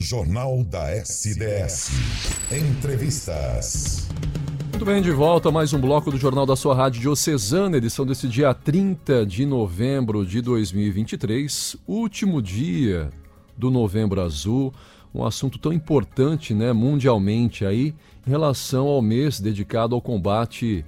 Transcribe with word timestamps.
Jornal 0.00 0.62
da 0.62 0.94
SDS. 0.94 1.90
Entrevistas. 2.52 4.08
Muito 4.70 4.84
bem, 4.84 5.02
de 5.02 5.10
volta 5.10 5.48
a 5.48 5.52
mais 5.52 5.72
um 5.72 5.80
bloco 5.80 6.12
do 6.12 6.16
Jornal 6.16 6.46
da 6.46 6.54
Sua 6.54 6.72
Rádio 6.72 7.00
Diocesana, 7.00 7.78
edição 7.78 8.06
desse 8.06 8.28
dia 8.28 8.54
30 8.54 9.26
de 9.26 9.44
novembro 9.44 10.24
de 10.24 10.40
2023, 10.40 11.76
último 11.84 12.40
dia 12.40 13.10
do 13.56 13.72
Novembro 13.72 14.20
Azul, 14.20 14.72
um 15.12 15.24
assunto 15.24 15.58
tão 15.58 15.72
importante, 15.72 16.54
né, 16.54 16.72
mundialmente 16.72 17.66
aí, 17.66 17.92
em 18.24 18.30
relação 18.30 18.86
ao 18.86 19.02
mês 19.02 19.40
dedicado 19.40 19.96
ao 19.96 20.00
combate 20.00 20.84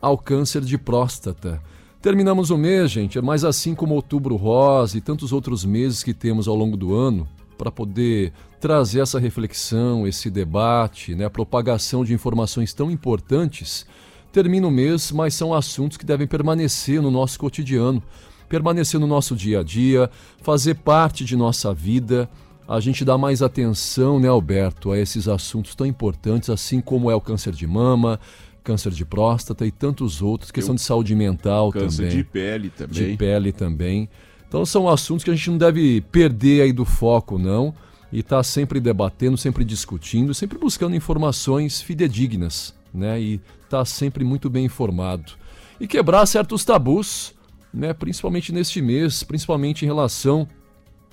ao 0.00 0.16
câncer 0.16 0.60
de 0.60 0.78
próstata. 0.78 1.60
Terminamos 2.00 2.50
o 2.50 2.56
mês, 2.56 2.92
gente, 2.92 3.20
mas 3.20 3.44
assim 3.44 3.74
como 3.74 3.96
Outubro 3.96 4.36
Rosa 4.36 4.96
e 4.96 5.00
tantos 5.00 5.32
outros 5.32 5.64
meses 5.64 6.04
que 6.04 6.14
temos 6.14 6.46
ao 6.46 6.54
longo 6.54 6.76
do 6.76 6.94
ano, 6.94 7.28
para 7.58 7.70
poder 7.70 8.32
trazer 8.62 9.00
essa 9.00 9.18
reflexão, 9.18 10.06
esse 10.06 10.30
debate, 10.30 11.16
né, 11.16 11.24
a 11.24 11.30
propagação 11.30 12.04
de 12.04 12.14
informações 12.14 12.72
tão 12.72 12.92
importantes, 12.92 13.84
termina 14.30 14.68
o 14.68 14.70
mês, 14.70 15.10
mas 15.10 15.34
são 15.34 15.52
assuntos 15.52 15.98
que 15.98 16.06
devem 16.06 16.28
permanecer 16.28 17.02
no 17.02 17.10
nosso 17.10 17.40
cotidiano, 17.40 18.00
permanecer 18.48 19.00
no 19.00 19.06
nosso 19.08 19.34
dia 19.34 19.58
a 19.58 19.62
dia, 19.64 20.08
fazer 20.42 20.76
parte 20.76 21.24
de 21.24 21.34
nossa 21.34 21.74
vida. 21.74 22.30
A 22.68 22.78
gente 22.78 23.04
dá 23.04 23.18
mais 23.18 23.42
atenção, 23.42 24.20
né, 24.20 24.28
Alberto, 24.28 24.92
a 24.92 24.98
esses 24.98 25.26
assuntos 25.26 25.74
tão 25.74 25.84
importantes, 25.84 26.48
assim 26.48 26.80
como 26.80 27.10
é 27.10 27.16
o 27.16 27.20
câncer 27.20 27.52
de 27.52 27.66
mama, 27.66 28.20
câncer 28.62 28.92
de 28.92 29.04
próstata 29.04 29.66
e 29.66 29.72
tantos 29.72 30.22
outros, 30.22 30.52
questão 30.52 30.76
de 30.76 30.82
saúde 30.82 31.16
mental 31.16 31.72
câncer 31.72 32.04
também. 32.04 32.16
de 32.16 32.22
pele 32.22 32.70
também. 32.70 33.10
De 33.10 33.16
pele 33.16 33.50
também. 33.50 34.08
Então 34.46 34.64
são 34.64 34.88
assuntos 34.88 35.24
que 35.24 35.32
a 35.32 35.34
gente 35.34 35.50
não 35.50 35.58
deve 35.58 36.00
perder 36.12 36.62
aí 36.62 36.72
do 36.72 36.84
foco, 36.84 37.40
não, 37.40 37.74
e 38.12 38.20
estar 38.20 38.38
tá 38.38 38.42
sempre 38.42 38.78
debatendo, 38.78 39.36
sempre 39.36 39.64
discutindo, 39.64 40.34
sempre 40.34 40.58
buscando 40.58 40.94
informações 40.94 41.80
fidedignas, 41.80 42.74
né? 42.92 43.20
E 43.20 43.34
estar 43.64 43.78
tá 43.78 43.84
sempre 43.84 44.24
muito 44.24 44.50
bem 44.50 44.66
informado. 44.66 45.32
E 45.80 45.86
quebrar 45.86 46.26
certos 46.26 46.64
tabus, 46.64 47.34
né? 47.72 47.94
Principalmente 47.94 48.52
neste 48.52 48.82
mês, 48.82 49.22
principalmente 49.22 49.82
em 49.82 49.88
relação 49.88 50.46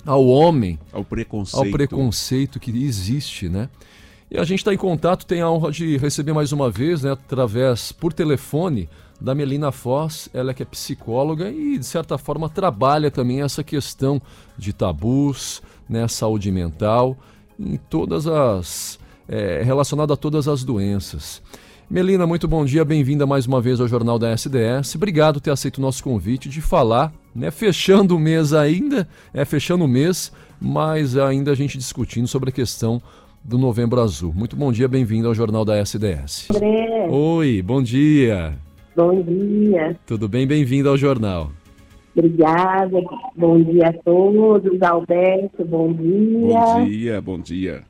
ao 0.05 0.25
homem, 0.27 0.77
ao 0.91 1.03
preconceito, 1.05 1.65
ao 1.65 1.71
preconceito 1.71 2.59
que 2.59 2.71
existe, 2.71 3.47
né? 3.47 3.69
E 4.29 4.37
a 4.37 4.43
gente 4.43 4.59
está 4.59 4.73
em 4.73 4.77
contato, 4.77 5.25
tem 5.25 5.41
a 5.41 5.49
honra 5.49 5.71
de 5.71 5.97
receber 5.97 6.33
mais 6.33 6.51
uma 6.51 6.69
vez, 6.69 7.01
né, 7.01 7.13
através 7.13 7.91
por 7.91 8.13
telefone, 8.13 8.87
da 9.19 9.35
Melina 9.35 9.71
Foz, 9.71 10.29
ela 10.33 10.53
que 10.53 10.63
é 10.63 10.65
psicóloga 10.65 11.49
e, 11.49 11.77
de 11.77 11.85
certa 11.85 12.17
forma, 12.17 12.47
trabalha 12.47 13.11
também 13.11 13.41
essa 13.41 13.63
questão 13.63 14.21
de 14.57 14.71
tabus, 14.71 15.61
né, 15.89 16.07
saúde 16.07 16.51
mental, 16.51 17.17
em 17.59 17.77
todas 17.77 18.27
as. 18.27 18.99
É, 19.27 19.61
relacionada 19.63 20.13
a 20.13 20.17
todas 20.17 20.47
as 20.47 20.63
doenças. 20.63 21.41
Melina, 21.89 22.25
muito 22.25 22.47
bom 22.47 22.65
dia, 22.65 22.83
bem-vinda 22.83 23.27
mais 23.27 23.45
uma 23.45 23.61
vez 23.61 23.79
ao 23.79 23.87
Jornal 23.87 24.17
da 24.17 24.31
SDS. 24.31 24.95
Obrigado 24.95 25.35
por 25.35 25.41
ter 25.41 25.51
aceito 25.51 25.77
o 25.77 25.81
nosso 25.81 26.03
convite 26.03 26.49
de 26.49 26.61
falar, 26.61 27.13
né, 27.35 27.51
fechando 27.51 28.15
o 28.15 28.19
mês 28.19 28.53
ainda, 28.53 29.07
é 29.33 29.45
fechando 29.45 29.85
o 29.85 29.87
mês, 29.87 30.31
mas 30.59 31.15
ainda 31.17 31.51
a 31.51 31.55
gente 31.55 31.77
discutindo 31.77 32.27
sobre 32.27 32.49
a 32.49 32.51
questão 32.51 33.01
do 33.43 33.57
Novembro 33.57 34.01
Azul. 34.01 34.33
Muito 34.33 34.55
bom 34.55 34.71
dia, 34.71 34.87
bem-vindo 34.87 35.27
ao 35.27 35.35
Jornal 35.35 35.63
da 35.63 35.77
SDS. 35.77 36.47
André. 36.51 37.07
Oi, 37.09 37.61
bom 37.61 37.81
dia. 37.81 38.57
Bom 38.95 39.21
dia. 39.21 39.95
Tudo 40.05 40.27
bem? 40.27 40.45
Bem-vindo 40.45 40.89
ao 40.89 40.97
jornal. 40.97 41.51
Obrigada. 42.19 43.01
Bom 43.35 43.63
dia 43.63 43.87
a 43.87 43.93
todos. 43.93 44.81
Alberto, 44.81 45.63
bom 45.63 45.93
dia. 45.93 46.59
Bom 46.59 46.85
dia, 46.85 47.21
bom 47.21 47.39
dia. 47.39 47.83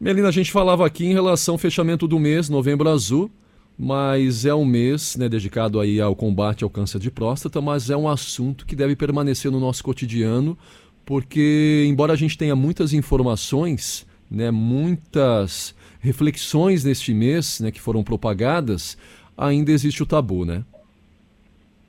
Melina, 0.00 0.28
a 0.28 0.32
gente 0.32 0.52
falava 0.52 0.86
aqui 0.86 1.06
em 1.06 1.12
relação 1.12 1.54
ao 1.54 1.58
fechamento 1.58 2.06
do 2.06 2.18
mês, 2.18 2.48
Novembro 2.48 2.88
Azul, 2.88 3.28
mas 3.76 4.44
é 4.44 4.54
um 4.54 4.64
mês 4.64 5.16
né, 5.16 5.28
dedicado 5.28 5.80
aí 5.80 6.00
ao 6.00 6.14
combate 6.14 6.62
ao 6.62 6.70
câncer 6.70 7.00
de 7.00 7.10
próstata, 7.10 7.60
mas 7.60 7.90
é 7.90 7.96
um 7.96 8.08
assunto 8.08 8.66
que 8.66 8.76
deve 8.76 8.94
permanecer 8.94 9.50
no 9.50 9.58
nosso 9.58 9.82
cotidiano, 9.82 10.56
porque 11.04 11.84
embora 11.88 12.12
a 12.12 12.16
gente 12.16 12.38
tenha 12.38 12.54
muitas 12.54 12.92
informações, 12.92 14.06
né, 14.30 14.50
muitas 14.50 15.74
reflexões 16.00 16.84
neste 16.84 17.12
mês 17.12 17.58
né, 17.60 17.72
que 17.72 17.80
foram 17.80 18.04
propagadas, 18.04 18.96
ainda 19.36 19.72
existe 19.72 20.02
o 20.02 20.06
tabu, 20.06 20.44
né? 20.44 20.64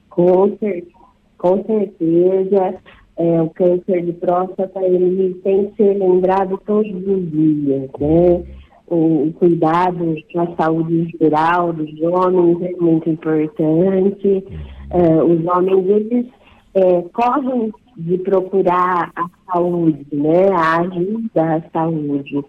Com, 0.10 0.58
cer 0.58 0.95
com 1.38 1.64
certeza. 1.64 2.76
É, 3.18 3.42
o 3.42 3.50
câncer 3.50 4.04
de 4.04 4.12
próstata 4.12 4.82
ele 4.84 5.36
tem 5.36 5.68
que 5.68 5.78
ser 5.78 5.98
lembrado 5.98 6.60
todos 6.66 6.92
os 6.92 7.32
dias, 7.32 7.90
né? 7.98 8.44
O, 8.88 9.28
o 9.28 9.34
cuidado 9.40 10.16
com 10.32 10.42
a 10.42 10.56
saúde 10.58 11.16
geral 11.20 11.72
dos 11.72 11.90
homens 12.02 12.62
é 12.62 12.72
muito 12.80 13.10
importante. 13.10 14.44
É, 14.90 15.24
os 15.24 15.46
homens, 15.46 15.88
eles 15.88 16.26
é, 16.74 17.02
correm 17.14 17.72
de 17.98 18.18
procurar 18.18 19.12
a 19.16 19.26
saúde, 19.52 20.06
né? 20.12 20.50
A 20.54 20.82
ajuda 20.82 21.56
à 21.56 21.62
saúde. 21.72 22.44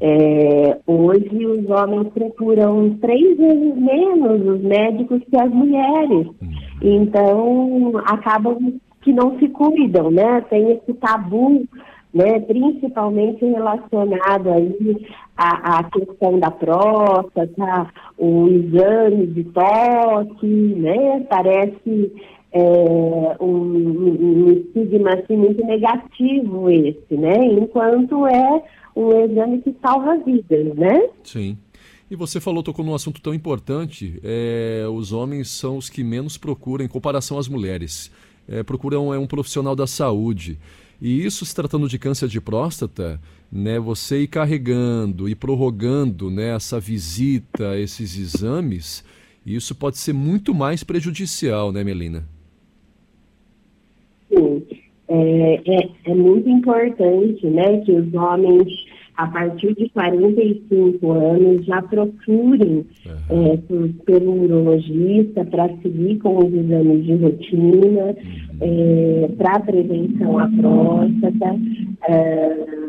É, 0.00 0.78
hoje 0.86 1.44
os 1.44 1.68
homens 1.68 2.08
procuram 2.12 2.96
três 3.00 3.36
vezes 3.36 3.76
menos 3.76 4.46
os 4.46 4.62
médicos 4.62 5.20
que 5.28 5.36
as 5.36 5.50
mulheres. 5.50 6.28
Então 6.80 7.92
acabam 8.04 8.78
que 9.02 9.12
não 9.12 9.38
se 9.38 9.48
cuidam, 9.48 10.10
né? 10.10 10.40
Tem 10.42 10.70
esse 10.72 10.94
tabu, 10.94 11.66
né? 12.14 12.38
Principalmente 12.40 13.44
relacionado 13.44 14.50
aí 14.50 15.06
à, 15.36 15.78
à 15.78 15.84
questão 15.84 16.38
da 16.38 16.50
próstata, 16.50 17.88
o 18.16 18.46
exame 18.48 19.26
de 19.26 19.44
toque, 19.44 20.46
né? 20.46 21.26
Parece 21.28 22.12
é, 22.52 23.36
um, 23.40 23.46
um 23.46 24.52
estigma 24.52 25.14
assim, 25.14 25.36
muito 25.36 25.64
negativo 25.64 26.70
esse, 26.70 27.14
né? 27.16 27.46
Enquanto 27.46 28.26
é 28.26 28.62
um 28.96 29.24
exame 29.24 29.62
que 29.62 29.74
salva 29.80 30.16
vidas, 30.18 30.74
né? 30.74 31.08
Sim. 31.22 31.56
E 32.10 32.16
você 32.16 32.40
falou, 32.40 32.62
tocou 32.62 32.84
num 32.84 32.94
assunto 32.94 33.20
tão 33.20 33.34
importante, 33.34 34.18
é, 34.24 34.86
os 34.90 35.12
homens 35.12 35.50
são 35.50 35.76
os 35.76 35.90
que 35.90 36.02
menos 36.02 36.38
procuram 36.38 36.84
em 36.84 36.88
comparação 36.88 37.38
às 37.38 37.48
mulheres. 37.48 38.10
É, 38.48 38.62
procuram 38.62 39.12
é 39.12 39.18
um 39.18 39.26
profissional 39.26 39.76
da 39.76 39.86
saúde. 39.86 40.58
E 41.00 41.24
isso 41.24 41.44
se 41.44 41.54
tratando 41.54 41.86
de 41.86 41.98
câncer 41.98 42.28
de 42.28 42.40
próstata, 42.40 43.20
né, 43.52 43.78
você 43.78 44.22
ir 44.22 44.26
carregando 44.26 45.28
e 45.28 45.34
prorrogando 45.34 46.30
né, 46.30 46.56
essa 46.56 46.80
visita, 46.80 47.78
esses 47.78 48.16
exames, 48.16 49.04
isso 49.44 49.74
pode 49.74 49.98
ser 49.98 50.12
muito 50.12 50.54
mais 50.54 50.82
prejudicial, 50.82 51.70
né, 51.70 51.84
Melina? 51.84 52.26
É, 55.08 55.60
é, 55.64 55.88
é, 56.04 56.14
muito 56.14 56.48
importante 56.50 57.46
né, 57.46 57.78
que 57.80 57.92
os 57.92 58.12
homens, 58.12 58.68
a 59.16 59.26
partir 59.26 59.74
de 59.74 59.88
45 59.88 61.12
anos, 61.12 61.64
já 61.64 61.80
procurem 61.80 62.84
uhum. 63.06 63.52
é, 63.52 63.56
por, 63.56 63.88
pelo 64.04 64.42
urologista 64.42 65.46
para 65.46 65.68
seguir 65.82 66.18
com 66.18 66.38
os 66.38 66.52
exames 66.52 67.04
de 67.04 67.14
rotina, 67.14 68.04
uhum. 68.04 68.48
É, 68.60 69.28
para 69.38 69.60
prevenção 69.60 70.38
à 70.38 70.48
próstata. 70.48 71.58
É, 72.08 72.88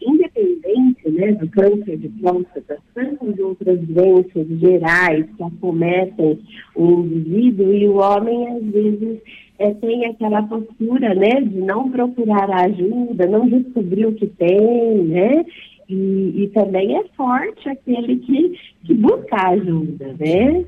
independente 0.00 1.10
né, 1.10 1.32
do 1.32 1.48
câncer 1.48 1.96
de 1.98 2.08
próstata, 2.20 2.78
tantas 2.94 3.38
outras 3.38 3.80
doenças 3.80 4.46
gerais 4.60 5.26
que 5.36 5.42
acometem 5.42 6.38
o 6.74 7.00
indivíduo 7.00 7.74
e 7.74 7.88
o 7.88 7.96
homem, 7.96 8.48
às 8.48 8.64
vezes, 8.64 9.20
é, 9.58 9.72
tem 9.74 10.06
aquela 10.06 10.42
postura, 10.42 11.14
né, 11.14 11.40
de 11.40 11.60
não 11.60 11.90
procurar 11.90 12.50
ajuda, 12.50 13.26
não 13.26 13.48
descobrir 13.48 14.06
o 14.06 14.14
que 14.14 14.26
tem, 14.26 15.04
né, 15.04 15.44
e, 15.88 16.44
e 16.44 16.50
também 16.52 16.96
é 16.96 17.04
forte 17.16 17.68
aquele 17.68 18.16
que, 18.18 18.58
que 18.84 18.94
busca 18.94 19.36
ajuda, 19.48 20.14
né. 20.18 20.64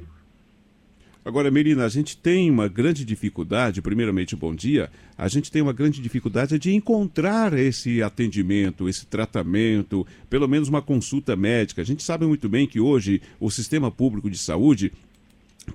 Agora, 1.28 1.50
Melina, 1.50 1.84
a 1.84 1.88
gente 1.90 2.16
tem 2.16 2.50
uma 2.50 2.68
grande 2.68 3.04
dificuldade, 3.04 3.82
primeiramente, 3.82 4.34
bom 4.34 4.54
dia, 4.54 4.88
a 5.16 5.28
gente 5.28 5.52
tem 5.52 5.60
uma 5.60 5.74
grande 5.74 6.00
dificuldade 6.00 6.58
de 6.58 6.74
encontrar 6.74 7.52
esse 7.52 8.02
atendimento, 8.02 8.88
esse 8.88 9.04
tratamento, 9.04 10.06
pelo 10.30 10.48
menos 10.48 10.70
uma 10.70 10.80
consulta 10.80 11.36
médica. 11.36 11.82
A 11.82 11.84
gente 11.84 12.02
sabe 12.02 12.24
muito 12.24 12.48
bem 12.48 12.66
que 12.66 12.80
hoje 12.80 13.20
o 13.38 13.50
sistema 13.50 13.90
público 13.90 14.30
de 14.30 14.38
saúde 14.38 14.90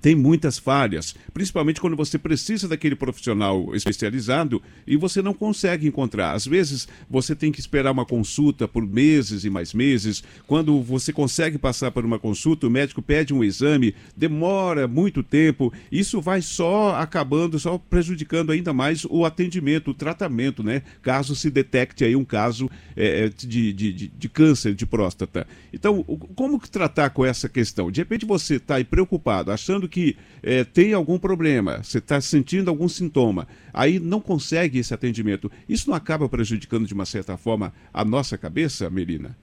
tem 0.01 0.15
muitas 0.15 0.57
falhas, 0.57 1.15
principalmente 1.33 1.81
quando 1.81 1.95
você 1.95 2.17
precisa 2.17 2.67
daquele 2.67 2.95
profissional 2.95 3.75
especializado 3.75 4.61
e 4.85 4.95
você 4.95 5.21
não 5.21 5.33
consegue 5.33 5.87
encontrar. 5.87 6.33
Às 6.33 6.45
vezes 6.45 6.87
você 7.09 7.35
tem 7.35 7.51
que 7.51 7.59
esperar 7.59 7.91
uma 7.91 8.05
consulta 8.05 8.67
por 8.67 8.85
meses 8.85 9.43
e 9.43 9.49
mais 9.49 9.73
meses. 9.73 10.23
Quando 10.47 10.81
você 10.81 11.11
consegue 11.11 11.57
passar 11.57 11.91
por 11.91 12.05
uma 12.05 12.19
consulta, 12.19 12.67
o 12.67 12.69
médico 12.69 13.01
pede 13.01 13.33
um 13.33 13.43
exame, 13.43 13.95
demora 14.15 14.87
muito 14.87 15.23
tempo. 15.23 15.71
Isso 15.91 16.21
vai 16.21 16.41
só 16.41 16.95
acabando, 16.95 17.59
só 17.59 17.77
prejudicando 17.77 18.51
ainda 18.51 18.73
mais 18.73 19.05
o 19.05 19.25
atendimento, 19.25 19.91
o 19.91 19.93
tratamento, 19.93 20.63
né? 20.63 20.81
Caso 21.01 21.35
se 21.35 21.49
detecte 21.49 22.03
aí 22.03 22.15
um 22.15 22.25
caso 22.25 22.69
é, 22.95 23.29
de, 23.29 23.73
de, 23.73 23.93
de, 23.93 24.07
de 24.07 24.29
câncer 24.29 24.73
de 24.73 24.85
próstata. 24.85 25.47
Então, 25.71 26.03
como 26.35 26.59
tratar 26.59 27.09
com 27.09 27.25
essa 27.25 27.47
questão? 27.49 27.91
De 27.91 28.01
repente 28.01 28.25
você 28.25 28.55
está 28.55 28.75
aí 28.75 28.83
preocupado, 28.83 29.51
achando 29.51 29.82
achando 29.83 29.87
que 29.87 30.15
é, 30.41 30.63
tem 30.63 30.93
algum 30.93 31.17
problema, 31.17 31.83
você 31.83 31.97
está 31.97 32.19
sentindo 32.21 32.69
algum 32.69 32.87
sintoma, 32.87 33.47
aí 33.73 33.99
não 33.99 34.19
consegue 34.19 34.79
esse 34.79 34.93
atendimento. 34.93 35.51
Isso 35.67 35.89
não 35.89 35.95
acaba 35.95 36.27
prejudicando 36.29 36.85
de 36.87 36.93
uma 36.93 37.05
certa 37.05 37.37
forma 37.37 37.73
a 37.93 38.03
nossa 38.03 38.37
cabeça, 38.37 38.89
Melina? 38.89 39.35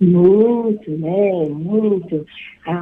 Muito, 0.00 0.90
né? 0.90 1.48
Muito. 1.50 2.26
A, 2.66 2.76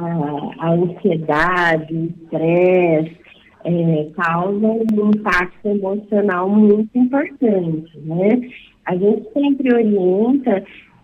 a 0.59 0.71
ansiedade, 0.73 1.93
o 1.93 2.05
estresse 2.05 3.17
é, 3.65 4.09
causam 4.15 4.83
um 4.93 5.09
impacto 5.09 5.67
emocional 5.67 6.49
muito 6.49 6.97
importante, 6.97 7.97
né? 7.99 8.49
A 8.85 8.95
gente 8.97 9.31
sempre 9.33 9.73
orienta 9.73 10.63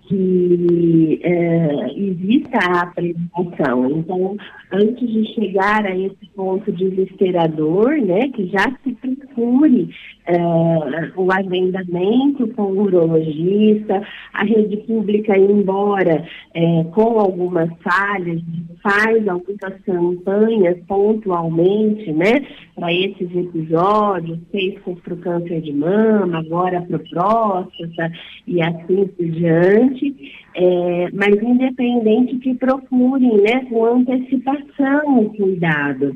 que 0.09 1.21
é, 1.23 1.93
exista 1.95 2.57
a 2.57 2.87
prevenção. 2.87 3.91
Então, 3.91 4.35
antes 4.71 5.07
de 5.07 5.33
chegar 5.35 5.85
a 5.85 5.95
esse 5.95 6.25
ponto 6.35 6.71
desesperador, 6.71 7.91
né, 8.01 8.27
que 8.29 8.47
já 8.47 8.65
se 8.83 8.91
procure 9.39 9.89
é, 10.25 11.11
o 11.15 11.31
agendamento 11.31 12.47
com 12.49 12.63
o 12.63 12.81
urologista, 12.83 14.03
a 14.33 14.43
rede 14.43 14.77
pública, 14.77 15.37
embora 15.37 16.25
é, 16.53 16.83
com 16.91 17.19
algumas 17.19 17.69
falhas, 17.81 18.41
faz 18.83 19.27
algumas 19.27 19.81
campanhas 19.85 20.77
pontualmente, 20.87 22.11
né, 22.11 22.45
para 22.75 22.93
esses 22.93 23.33
episódios, 23.35 24.39
fez 24.51 24.77
para 24.81 25.13
o 25.13 25.17
câncer 25.17 25.61
de 25.61 25.73
mama, 25.73 26.39
agora 26.39 26.81
para 26.81 26.97
o 26.97 27.09
próstata 27.09 28.11
e 28.45 28.61
assim 28.61 29.07
por 29.07 29.25
diante, 29.25 30.33
é, 30.55 31.09
mas 31.13 31.41
independente 31.41 32.37
que 32.37 32.53
procurem, 32.55 33.41
né, 33.41 33.65
com 33.69 33.85
antecipação 33.85 35.19
o 35.19 35.33
cuidado. 35.33 36.15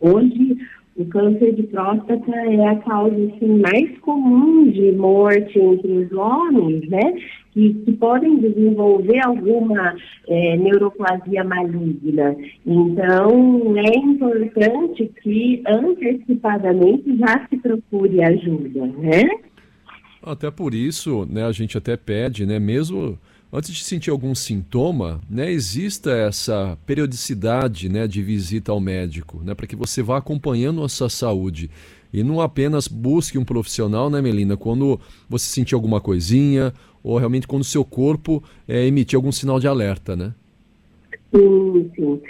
Hoje, 0.00 0.56
o 1.00 1.06
câncer 1.06 1.54
de 1.54 1.62
próstata 1.64 2.30
é 2.30 2.68
a 2.68 2.76
causa 2.76 3.16
assim, 3.16 3.58
mais 3.60 3.98
comum 4.00 4.70
de 4.70 4.92
morte 4.92 5.58
entre 5.58 5.90
os 5.90 6.12
homens, 6.12 6.88
né? 6.88 7.14
Que, 7.52 7.74
que 7.74 7.92
podem 7.92 8.38
desenvolver 8.38 9.18
alguma 9.24 9.96
é, 10.28 10.56
neuroplasia 10.56 11.42
maligna. 11.42 12.36
Então, 12.66 13.74
é 13.76 13.98
importante 13.98 15.10
que 15.22 15.62
antecipadamente 15.66 17.16
já 17.16 17.46
se 17.48 17.56
procure 17.56 18.22
ajuda, 18.22 18.86
né? 18.86 19.22
Até 20.22 20.50
por 20.50 20.74
isso, 20.74 21.26
né, 21.30 21.44
a 21.44 21.52
gente 21.52 21.78
até 21.78 21.96
pede, 21.96 22.44
né, 22.44 22.58
mesmo 22.58 23.18
antes 23.52 23.72
de 23.74 23.84
sentir 23.84 24.10
algum 24.10 24.34
sintoma, 24.34 25.20
né, 25.28 25.50
exista 25.50 26.10
essa 26.12 26.78
periodicidade 26.86 27.88
né, 27.88 28.06
de 28.06 28.22
visita 28.22 28.70
ao 28.72 28.80
médico, 28.80 29.40
né, 29.44 29.54
para 29.54 29.66
que 29.66 29.76
você 29.76 30.02
vá 30.02 30.18
acompanhando 30.18 30.82
a 30.82 30.88
sua 30.88 31.08
saúde. 31.08 31.70
E 32.12 32.22
não 32.22 32.40
apenas 32.40 32.88
busque 32.88 33.38
um 33.38 33.44
profissional, 33.44 34.10
né, 34.10 34.20
Melina, 34.20 34.56
quando 34.56 35.00
você 35.28 35.46
sentir 35.46 35.74
alguma 35.74 36.00
coisinha, 36.00 36.72
ou 37.02 37.18
realmente 37.18 37.46
quando 37.46 37.62
o 37.62 37.64
seu 37.64 37.84
corpo 37.84 38.42
é, 38.68 38.86
emitir 38.86 39.16
algum 39.16 39.32
sinal 39.32 39.58
de 39.58 39.66
alerta, 39.66 40.14
né? 40.14 40.34
Sim, 41.34 41.90
sim. 41.94 42.20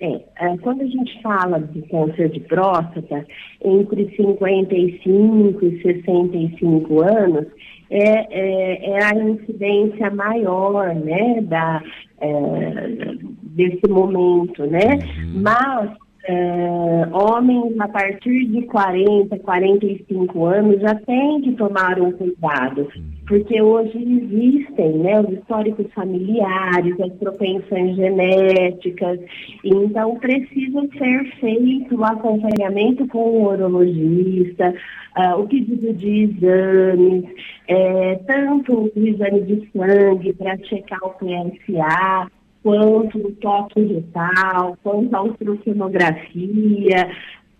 É, 0.00 0.20
é 0.36 0.56
quando 0.58 0.82
a 0.82 0.86
gente 0.86 1.20
fala 1.22 1.58
de 1.58 1.82
câncer 1.82 2.30
de 2.30 2.40
próstata, 2.40 3.26
entre 3.62 4.14
55 4.16 5.64
e 5.64 5.82
65 5.82 7.02
anos, 7.02 7.46
é, 7.90 8.26
é, 8.30 8.90
é 8.90 9.04
a 9.04 9.14
incidência 9.14 10.10
maior, 10.10 10.94
né, 10.94 11.40
da, 11.42 11.82
é, 12.20 13.14
desse 13.42 13.88
momento, 13.88 14.64
né? 14.66 14.98
Uhum. 15.18 15.42
Mas 15.42 15.90
é, 16.24 17.08
homens 17.12 17.78
a 17.80 17.88
partir 17.88 18.46
de 18.46 18.62
40, 18.66 19.38
45 19.38 20.44
anos 20.44 20.80
já 20.80 20.94
têm 20.94 21.40
que 21.42 21.52
tomar 21.52 22.00
um 22.00 22.12
cuidado, 22.12 22.88
porque 23.30 23.62
hoje 23.62 23.96
existem 23.96 24.98
né, 24.98 25.20
os 25.20 25.30
históricos 25.30 25.86
familiares, 25.94 27.00
as 27.00 27.12
propensões 27.12 27.94
genéticas, 27.94 29.20
então 29.64 30.16
precisa 30.16 30.80
ser 30.98 31.24
feito 31.36 31.94
o 31.94 32.04
acompanhamento 32.04 33.06
com 33.06 33.18
o 33.18 33.52
urologista, 33.52 34.74
uh, 35.16 35.40
o 35.40 35.46
pedido 35.46 35.92
de 35.92 36.24
exames, 36.24 37.24
é, 37.68 38.16
tanto 38.26 38.90
o 38.96 39.06
exame 39.06 39.42
de 39.42 39.70
sangue 39.70 40.32
para 40.32 40.58
checar 40.64 40.98
o 41.04 41.10
PSA, 41.10 42.28
quanto 42.64 43.16
o 43.16 43.32
toque 43.36 43.80
retal, 43.80 44.76
quanto 44.82 45.14
a 45.14 45.22
ultrassonografia, 45.22 47.12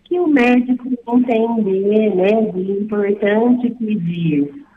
que 0.02 0.18
o 0.18 0.26
médico 0.26 0.88
entender, 1.14 2.16
né, 2.16 2.50
de 2.50 2.72
importante 2.72 3.70
pedir. 3.70 4.68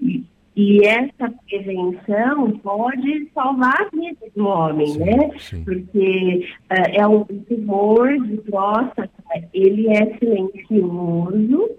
E, 0.00 0.86
essa 0.86 1.32
prevenção 1.48 2.50
pode 2.62 3.28
salvar 3.34 3.82
a 3.82 3.96
vida 3.96 4.26
do 4.36 4.46
homem, 4.46 4.86
sim, 4.86 4.98
né? 5.00 5.30
Sim. 5.38 5.64
Porque 5.64 6.48
uh, 6.70 6.90
é 6.92 7.06
um 7.06 7.24
tumor 7.24 8.16
de 8.22 8.36
próstata, 8.38 9.10
ele 9.52 9.88
é 9.88 10.16
silencioso, 10.18 11.70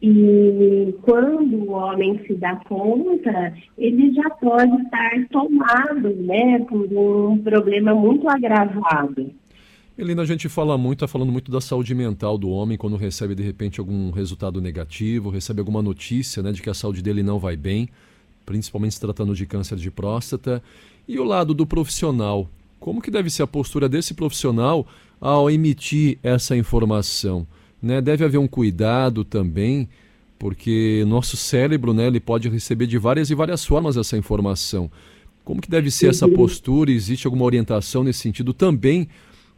e 0.00 0.94
quando 1.02 1.56
o 1.56 1.72
homem 1.72 2.20
se 2.26 2.34
dá 2.34 2.56
conta, 2.68 3.52
ele 3.76 4.12
já 4.12 4.30
pode 4.30 4.82
estar 4.82 5.28
tomado 5.30 6.10
né, 6.10 6.60
por 6.60 6.86
um 6.92 7.38
problema 7.38 7.94
muito 7.94 8.28
agravado. 8.28 9.30
Helena, 9.98 10.22
a 10.22 10.24
gente 10.24 10.48
fala 10.48 10.78
muito, 10.78 10.98
está 10.98 11.08
falando 11.08 11.32
muito 11.32 11.50
da 11.50 11.60
saúde 11.60 11.92
mental 11.92 12.38
do 12.38 12.48
homem 12.50 12.78
quando 12.78 12.94
recebe 12.96 13.34
de 13.34 13.42
repente 13.42 13.80
algum 13.80 14.12
resultado 14.12 14.60
negativo, 14.60 15.28
recebe 15.28 15.58
alguma 15.58 15.82
notícia 15.82 16.40
né, 16.40 16.52
de 16.52 16.62
que 16.62 16.70
a 16.70 16.74
saúde 16.74 17.02
dele 17.02 17.20
não 17.20 17.40
vai 17.40 17.56
bem, 17.56 17.88
principalmente 18.46 18.94
se 18.94 19.00
tratando 19.00 19.34
de 19.34 19.44
câncer 19.44 19.76
de 19.76 19.90
próstata. 19.90 20.62
E 21.08 21.18
o 21.18 21.24
lado 21.24 21.52
do 21.52 21.66
profissional, 21.66 22.48
como 22.78 23.02
que 23.02 23.10
deve 23.10 23.28
ser 23.28 23.42
a 23.42 23.46
postura 23.48 23.88
desse 23.88 24.14
profissional 24.14 24.86
ao 25.20 25.50
emitir 25.50 26.16
essa 26.22 26.56
informação? 26.56 27.44
Né? 27.82 28.00
Deve 28.00 28.24
haver 28.24 28.38
um 28.38 28.46
cuidado 28.46 29.24
também, 29.24 29.88
porque 30.38 31.04
nosso 31.08 31.36
cérebro 31.36 31.92
né, 31.92 32.06
ele 32.06 32.20
pode 32.20 32.48
receber 32.48 32.86
de 32.86 32.98
várias 32.98 33.30
e 33.30 33.34
várias 33.34 33.64
formas 33.64 33.96
essa 33.96 34.16
informação. 34.16 34.88
Como 35.44 35.60
que 35.60 35.68
deve 35.68 35.90
ser 35.90 36.10
essa 36.10 36.28
postura? 36.28 36.92
Existe 36.92 37.26
alguma 37.26 37.44
orientação 37.44 38.04
nesse 38.04 38.20
sentido 38.20 38.54
também 38.54 39.08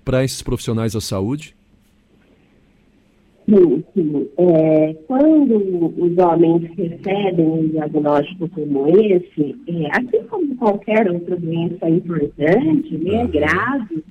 para 0.05 0.25
esses 0.25 0.43
profissionais 0.43 0.93
da 0.93 1.01
saúde? 1.01 1.55
Sim, 3.51 3.83
sim. 3.95 4.29
É, 4.39 4.95
quando 5.09 5.57
os 5.99 6.19
homens 6.19 6.71
recebem 6.77 7.47
um 7.47 7.69
diagnóstico 7.69 8.49
como 8.51 8.87
esse, 8.89 9.57
é, 9.67 9.89
assim 9.91 10.25
como 10.29 10.55
qualquer 10.57 11.11
outra 11.11 11.37
doença 11.37 11.89
importante, 11.89 12.97
né, 12.99 13.27
grave, 13.27 14.05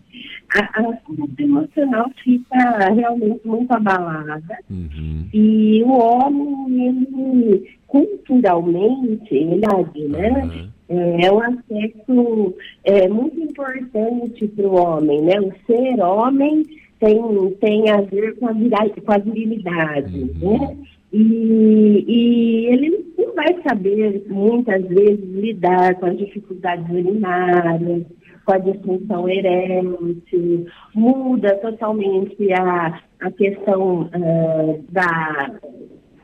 a, 0.56 0.82
a 0.82 0.98
saúde 0.98 1.44
emocional 1.44 2.12
fica 2.22 2.94
realmente 2.94 3.48
muito 3.48 3.72
abalada. 3.72 4.58
Uhum. 4.70 5.26
E 5.34 5.84
o 5.84 5.92
homem, 5.92 6.88
ele, 6.88 7.78
culturalmente, 7.88 9.34
ele 9.34 9.62
né? 10.10 10.44
Uhum. 10.44 10.79
É 10.90 11.32
um 11.32 11.40
aspecto 11.40 12.56
é, 12.84 13.08
muito 13.08 13.40
importante 13.40 14.48
para 14.48 14.68
o 14.68 14.76
homem, 14.76 15.22
né? 15.22 15.40
O 15.40 15.54
ser 15.68 16.02
homem 16.02 16.66
tem, 17.00 17.52
tem 17.62 17.90
a 17.92 18.02
ver 18.02 18.38
com 18.40 18.48
a, 18.48 18.54
com 18.54 19.12
a 19.12 19.18
virilidade, 19.20 20.32
uhum. 20.42 20.60
né? 20.60 20.78
E, 21.14 22.06
e, 22.08 22.66
ele 22.68 23.06
não 23.18 23.34
vai 23.34 23.56
saber, 23.68 24.24
muitas 24.28 24.84
vezes, 24.88 25.24
lidar 25.32 25.96
com 25.96 26.08
as 26.08 26.18
dificuldades 26.18 26.88
urinárias, 26.90 28.04
com 28.46 28.54
a 28.54 28.58
disfunção 28.58 29.30
erétil, 29.30 30.66
muda 30.94 31.56
totalmente 31.58 32.52
a, 32.54 33.00
a 33.22 33.32
questão 33.32 34.02
uh, 34.04 34.84
da, 34.92 35.52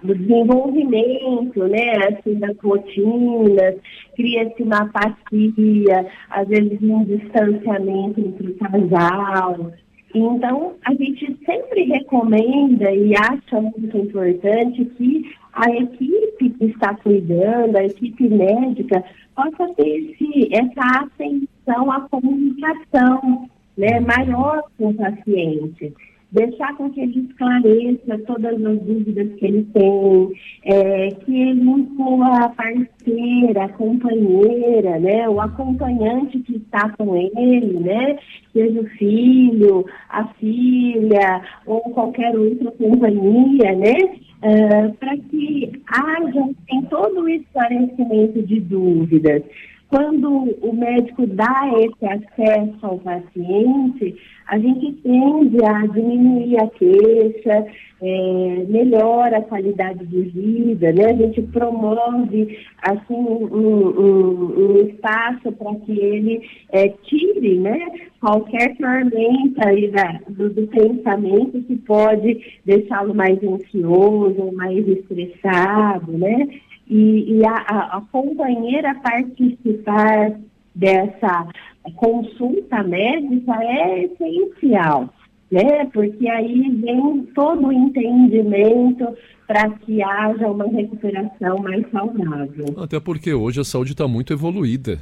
do 0.03 0.15
desenvolvimento, 0.15 1.63
né, 1.67 1.91
assim, 2.07 2.35
das 2.35 2.57
rotinas, 2.57 3.75
cria-se 4.15 4.63
uma 4.63 4.83
apatia, 4.83 6.07
às 6.29 6.47
vezes 6.47 6.81
um 6.81 7.03
distanciamento 7.03 8.19
entre 8.19 8.47
o 8.49 8.55
casal. 8.55 9.71
Então, 10.13 10.75
a 10.85 10.93
gente 10.93 11.37
sempre 11.45 11.83
recomenda 11.83 12.91
e 12.91 13.13
acha 13.15 13.59
muito 13.59 13.97
importante 13.97 14.85
que 14.85 15.35
a 15.51 15.69
equipe 15.71 16.49
que 16.51 16.65
está 16.65 16.95
cuidando, 16.95 17.75
a 17.75 17.85
equipe 17.85 18.29
médica, 18.29 19.03
possa 19.35 19.73
ter 19.75 19.87
esse, 19.87 20.49
essa 20.53 21.03
atenção 21.03 21.91
à 21.91 22.01
comunicação 22.09 23.49
né, 23.77 23.99
maior 23.99 24.63
com 24.77 24.89
o 24.89 24.93
paciente 24.93 25.93
deixar 26.35 26.75
com 26.75 26.89
que 26.89 26.99
ele 26.99 27.21
esclareça 27.21 28.17
todas 28.27 28.53
as 28.53 28.81
dúvidas 28.81 29.33
que 29.35 29.45
ele 29.45 29.63
tem, 29.73 30.31
é, 30.65 31.09
que 31.09 31.33
ele 31.33 31.61
inclua 31.61 32.45
a 32.45 32.49
parceira, 32.49 33.63
a 33.63 33.69
companheira, 33.69 34.99
né, 34.99 35.29
o 35.29 35.39
acompanhante 35.39 36.39
que 36.39 36.57
está 36.57 36.89
com 36.97 37.15
ele, 37.15 37.79
né, 37.79 38.17
seja 38.51 38.81
o 38.81 38.85
filho, 38.89 39.85
a 40.09 40.27
filha 40.39 41.41
ou 41.65 41.79
qualquer 41.81 42.37
outra 42.37 42.69
companhia, 42.71 43.73
né, 43.75 43.95
uh, 44.43 44.93
para 44.99 45.17
que 45.17 45.71
haja 45.87 46.49
tem 46.67 46.81
todo 46.83 47.21
o 47.21 47.29
esclarecimento 47.29 48.41
de 48.43 48.59
dúvidas. 48.59 49.41
Quando 49.89 50.55
o 50.61 50.73
médico 50.73 51.27
dá 51.27 51.71
esse 51.77 52.05
acesso 52.05 52.77
ao 52.81 52.97
paciente, 52.97 54.15
a 54.47 54.57
gente 54.59 54.93
tende 55.03 55.63
a 55.63 55.85
diminuir 55.87 56.57
a 56.59 56.67
queixa, 56.67 57.65
é, 58.01 58.65
melhora 58.67 59.37
a 59.37 59.41
qualidade 59.41 60.05
de 60.05 60.21
vida, 60.21 60.91
né? 60.91 61.05
A 61.05 61.13
gente 61.13 61.41
promove 61.43 62.57
assim 62.81 63.13
um, 63.13 63.45
um, 63.45 64.59
um 64.59 64.87
espaço 64.87 65.51
para 65.51 65.75
que 65.75 65.99
ele 65.99 66.41
é, 66.71 66.89
tire, 66.89 67.59
né? 67.59 67.87
Qualquer 68.19 68.75
tormenta 68.77 69.67
aí 69.67 69.89
da, 69.91 70.19
do, 70.29 70.49
do 70.49 70.67
pensamento 70.67 71.61
que 71.61 71.75
pode 71.77 72.59
deixá-lo 72.65 73.15
mais 73.15 73.41
ansioso, 73.43 74.51
mais 74.53 74.87
estressado, 74.87 76.11
né? 76.11 76.47
E, 76.87 77.37
e 77.37 77.45
a, 77.45 77.53
a, 77.53 77.97
a 77.97 78.01
companheira 78.11 78.95
participar 78.95 80.39
dessa 80.73 81.47
consulta 81.95 82.83
médica 82.83 83.53
é 83.63 84.03
essencial, 84.05 85.09
né? 85.51 85.85
Porque 85.93 86.27
aí 86.27 86.69
vem 86.69 87.25
todo 87.33 87.67
o 87.67 87.71
entendimento 87.71 89.07
para 89.47 89.69
que 89.69 90.01
haja 90.01 90.47
uma 90.47 90.65
recuperação 90.65 91.59
mais 91.59 91.89
saudável. 91.91 92.65
Até 92.77 92.99
porque 92.99 93.33
hoje 93.33 93.61
a 93.61 93.63
saúde 93.63 93.91
está 93.91 94.07
muito 94.07 94.33
evoluída. 94.33 94.99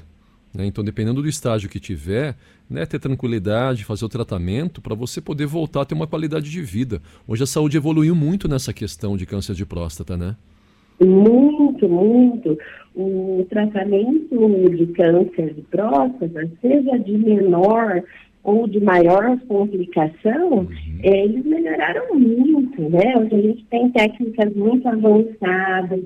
Né? 0.53 0.67
Então, 0.67 0.83
dependendo 0.83 1.21
do 1.21 1.27
estágio 1.27 1.69
que 1.69 1.79
tiver, 1.79 2.35
né, 2.69 2.85
ter 2.85 2.99
tranquilidade, 2.99 3.83
fazer 3.83 4.05
o 4.05 4.09
tratamento 4.09 4.81
para 4.81 4.93
você 4.93 5.19
poder 5.19 5.47
voltar 5.47 5.81
a 5.81 5.85
ter 5.85 5.95
uma 5.95 6.05
qualidade 6.05 6.51
de 6.51 6.61
vida. 6.61 7.01
Hoje 7.27 7.43
a 7.43 7.47
saúde 7.47 7.77
evoluiu 7.77 8.13
muito 8.13 8.47
nessa 8.47 8.71
questão 8.71 9.17
de 9.17 9.25
câncer 9.25 9.55
de 9.55 9.65
próstata, 9.65 10.15
né? 10.15 10.35
Muito, 11.01 11.52
muito. 11.87 12.57
O 12.95 13.45
tratamento 13.49 14.69
de 14.69 14.87
câncer 14.87 15.53
de 15.53 15.61
próstata, 15.63 16.49
seja 16.61 16.97
de 16.99 17.17
menor 17.17 18.03
ou 18.43 18.67
de 18.67 18.79
maior 18.79 19.39
complicação, 19.47 20.49
uhum. 20.49 20.67
é, 21.01 21.23
eles 21.23 21.45
melhoraram 21.45 22.13
muito, 22.13 22.81
né? 22.81 23.15
Hoje 23.17 23.35
a 23.35 23.41
gente 23.41 23.65
tem 23.65 23.89
técnicas 23.89 24.53
muito 24.53 24.87
avançadas, 24.87 26.03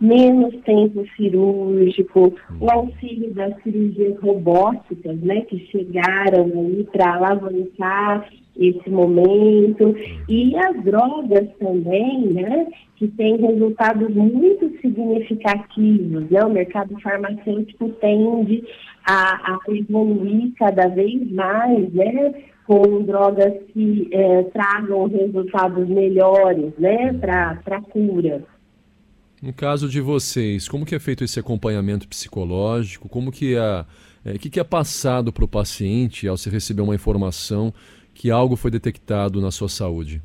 menos 0.00 0.54
tempo 0.64 1.04
cirúrgico, 1.16 2.32
uhum. 2.50 2.56
o 2.60 2.70
auxílio 2.70 3.34
das 3.34 3.60
cirurgias 3.62 4.18
robóticas, 4.20 5.20
né, 5.20 5.42
que 5.42 5.58
chegaram 5.66 6.44
aí 6.44 6.86
para 6.90 7.16
alavancar 7.16 8.26
esse 8.60 8.90
momento, 8.90 9.94
e 10.28 10.54
as 10.56 10.84
drogas 10.84 11.48
também, 11.58 12.26
né, 12.28 12.66
que 12.96 13.08
têm 13.08 13.38
resultados 13.38 14.14
muito 14.14 14.70
significativos, 14.80 16.28
né, 16.30 16.44
o 16.44 16.50
mercado 16.50 16.94
farmacêutico 17.00 17.88
tende 18.00 18.62
a, 19.06 19.54
a 19.54 19.58
evoluir 19.68 20.52
cada 20.58 20.88
vez 20.88 21.30
mais, 21.32 21.92
né, 21.92 22.34
com 22.66 23.02
drogas 23.02 23.54
que 23.72 24.08
é, 24.12 24.42
tragam 24.44 25.08
resultados 25.08 25.88
melhores, 25.88 26.72
né, 26.78 27.12
para 27.14 27.80
cura. 27.80 28.44
No 29.42 29.54
caso 29.54 29.88
de 29.88 30.02
vocês, 30.02 30.68
como 30.68 30.84
que 30.84 30.94
é 30.94 30.98
feito 31.00 31.24
esse 31.24 31.40
acompanhamento 31.40 32.06
psicológico? 32.06 33.08
Como 33.08 33.32
que 33.32 33.56
é, 33.56 33.86
é 34.22 34.38
que, 34.38 34.50
que 34.50 34.60
é 34.60 34.64
passado 34.64 35.32
para 35.32 35.44
o 35.44 35.48
paciente 35.48 36.28
ao 36.28 36.36
se 36.36 36.50
receber 36.50 36.82
uma 36.82 36.94
informação 36.94 37.72
que 38.20 38.30
algo 38.30 38.54
foi 38.54 38.70
detectado 38.70 39.40
na 39.40 39.50
sua 39.50 39.70
saúde? 39.70 40.20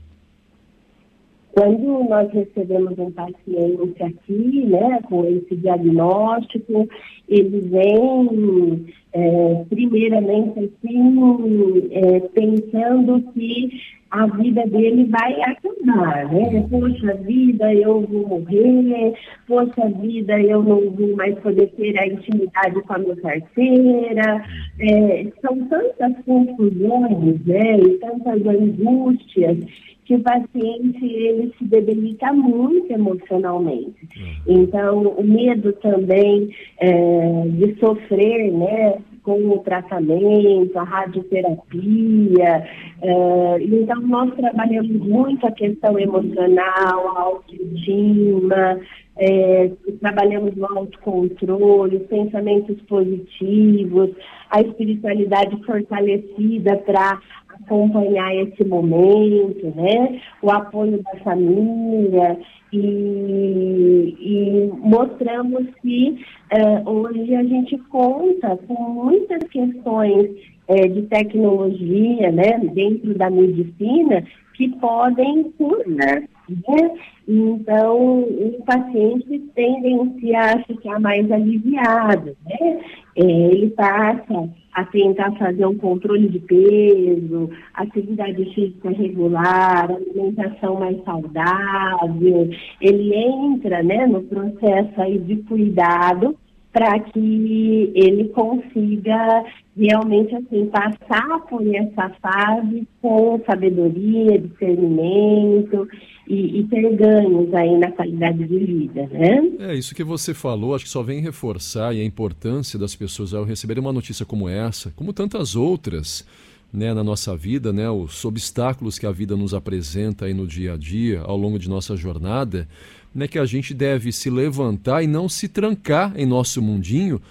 Quando 1.54 2.04
nós 2.10 2.30
recebemos 2.30 3.00
um 3.00 3.10
paciente 3.10 4.04
aqui, 4.04 4.66
né, 4.66 5.00
com 5.04 5.24
esse 5.24 5.56
diagnóstico, 5.56 6.90
ele 7.28 7.60
vem, 7.62 8.86
é, 9.14 9.66
primeiramente, 9.70 10.60
assim, 10.60 11.90
é, 11.92 12.20
pensando 12.20 13.22
que 13.34 13.72
a 14.12 14.28
vida 14.28 14.66
dele 14.68 15.06
vai 15.06 15.42
acabar, 15.42 16.32
né? 16.32 16.66
Poxa 16.70 17.16
vida, 17.16 17.74
eu 17.74 18.02
vou 18.02 18.28
morrer, 18.28 19.14
poxa 19.48 19.90
vida, 20.02 20.40
eu 20.42 20.64
não 20.64 20.90
vou 20.92 21.16
mais 21.18 21.38
poder 21.40 21.68
ter 21.72 22.00
a 22.00 22.08
intimidade 22.08 22.82
com 22.84 22.94
a 22.94 22.98
minha 23.00 23.16
parceira. 23.18 24.46
É, 24.80 25.28
são 25.42 25.68
tantas 25.68 26.14
confusões, 26.24 27.46
né? 27.46 27.80
E 27.80 27.98
tantas 27.98 28.46
angústias 28.46 29.58
que 30.06 30.16
o 30.16 30.20
paciente 30.22 31.04
ele 31.04 31.52
se 31.58 31.66
debilita 31.66 32.32
muito 32.32 32.92
emocionalmente. 32.94 34.08
Então, 34.48 35.02
o 35.02 35.24
medo 35.24 35.74
também 35.74 36.50
é, 36.80 37.15
de 37.52 37.80
sofrer, 37.80 38.52
né? 38.52 38.98
com 39.26 39.50
o 39.50 39.60
tratamento, 39.60 40.78
a 40.78 40.84
radioterapia. 40.84 42.64
Uh, 43.02 43.58
então, 43.60 44.00
nós 44.02 44.32
trabalhamos 44.36 44.92
muito 45.02 45.48
a 45.48 45.52
questão 45.52 45.98
emocional, 45.98 47.18
a 47.18 47.22
autoestima, 47.22 48.80
é, 49.18 49.72
trabalhamos 50.00 50.56
no 50.56 50.66
autocontrole, 50.66 51.98
os 51.98 52.08
pensamentos 52.08 52.80
positivos, 52.84 54.12
a 54.52 54.62
espiritualidade 54.62 55.58
fortalecida 55.66 56.78
para 56.78 57.20
acompanhar 57.64 58.36
esse 58.36 58.64
momento, 58.64 59.74
né? 59.76 60.20
O 60.42 60.52
apoio 60.52 61.02
da 61.02 61.16
família 61.20 62.38
e, 62.72 64.16
e 64.20 64.72
mostramos 64.78 65.66
que 65.82 66.20
uh, 66.54 66.90
hoje 66.90 67.36
a 67.36 67.44
gente 67.44 67.78
conta 67.90 68.58
com 68.68 68.74
muitas 68.74 69.44
questões 69.50 70.32
uh, 70.68 70.90
de 70.90 71.04
tecnologia, 71.04 72.32
né? 72.32 72.60
Dentro 72.74 73.14
da 73.16 73.30
medicina 73.30 74.24
que 74.56 74.70
podem 74.78 75.52
curar. 75.52 76.24
Né? 76.50 76.92
Então, 77.28 78.20
o 78.22 78.64
paciente 78.66 79.40
tende 79.56 80.36
a 80.36 80.64
ficar 80.64 81.00
mais 81.00 81.30
aliviado, 81.32 82.38
né? 82.46 82.80
Ele 83.16 83.70
passa 83.72 84.50
a 84.74 84.84
tentar 84.86 85.32
fazer 85.38 85.66
um 85.66 85.78
controle 85.78 86.28
de 86.28 86.40
peso, 86.40 87.50
atividade 87.74 88.54
física 88.54 88.90
regular, 88.90 89.90
alimentação 89.90 90.80
mais 90.80 91.02
saudável. 91.04 92.50
Ele 92.82 93.16
entra 93.16 93.82
né, 93.82 94.06
no 94.06 94.22
processo 94.24 95.02
aí 95.02 95.18
de 95.18 95.38
cuidado 95.44 96.36
para 96.76 97.00
que 97.00 97.94
ele 97.96 98.28
consiga 98.34 99.46
realmente 99.78 100.36
assim 100.36 100.66
passar 100.66 101.40
por 101.50 101.66
essa 101.74 102.10
fase 102.22 102.86
com 103.02 103.42
sabedoria, 103.46 104.38
discernimento 104.38 105.88
e, 106.28 106.60
e, 106.60 106.64
ter 106.66 106.94
ganhos 106.98 107.54
aí 107.54 107.78
na 107.78 107.90
qualidade 107.94 108.44
de 108.44 108.58
vida, 108.58 109.08
né? 109.08 109.52
É 109.60 109.74
isso 109.74 109.96
que 109.96 110.04
você 110.04 110.34
falou, 110.34 110.76
acho 110.76 110.84
que 110.84 110.90
só 110.90 111.02
vem 111.02 111.22
reforçar 111.22 111.92
a 111.92 112.04
importância 112.04 112.78
das 112.78 112.94
pessoas 112.94 113.34
ao 113.34 113.46
receberem 113.46 113.80
uma 113.80 113.94
notícia 113.94 114.26
como 114.26 114.50
essa, 114.50 114.92
como 114.98 115.14
tantas 115.14 115.56
outras. 115.56 116.28
Né, 116.74 116.94
na 116.94 117.06
nossa 117.06 117.38
vida, 117.38 117.72
né, 117.72 117.90
os 117.90 118.26
obstáculos 118.26 119.00
que 119.00 119.06
a 119.06 119.12
vida 119.12 119.34
nos 119.38 119.54
apresenta 119.54 120.26
aí 120.26 120.34
no 120.34 120.46
dia 120.46 120.74
a 120.74 120.78
dia, 120.78 121.22
ao 121.22 121.38
longo 121.38 121.58
de 121.58 121.70
nossa 121.70 121.96
jornada, 121.96 122.68
né, 123.16 123.30
que 123.30 123.40
a 123.40 123.46
gente 123.46 123.74
deve 123.74 124.12
se 124.12 124.30
levantar 124.30 125.02
e 125.02 125.08
não 125.08 125.30
se 125.30 125.48
trancar 125.48 126.14
em 126.18 126.26
nosso 126.26 126.62
mundinho, 126.62 127.22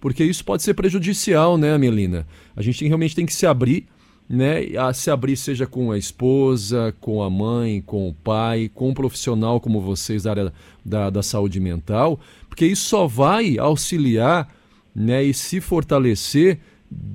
porque 0.00 0.24
isso 0.24 0.42
pode 0.42 0.62
ser 0.62 0.72
prejudicial, 0.72 1.58
né, 1.58 1.76
Melina? 1.76 2.26
A 2.56 2.62
gente 2.62 2.86
realmente 2.86 3.14
tem 3.14 3.26
que 3.26 3.34
se 3.34 3.46
abrir, 3.46 3.86
né, 4.26 4.62
a 4.78 4.94
se 4.94 5.10
abrir 5.10 5.36
seja 5.36 5.66
com 5.66 5.92
a 5.92 5.98
esposa, 5.98 6.94
com 6.98 7.22
a 7.22 7.28
mãe, 7.28 7.82
com 7.82 8.08
o 8.08 8.14
pai, 8.14 8.70
com 8.74 8.88
um 8.88 8.94
profissional 8.94 9.60
como 9.60 9.82
vocês 9.82 10.22
da 10.22 10.30
área 10.30 10.52
da, 10.82 11.10
da 11.10 11.22
saúde 11.22 11.60
mental, 11.60 12.18
porque 12.48 12.64
isso 12.64 12.86
só 12.86 13.06
vai 13.06 13.58
auxiliar, 13.58 14.48
né, 14.94 15.22
e 15.22 15.34
se 15.34 15.60
fortalecer 15.60 16.58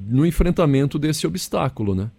no 0.08 0.26
enfrentamento 0.26 1.00
desse 1.00 1.26
obstáculo, 1.26 1.96
né? 1.96 2.12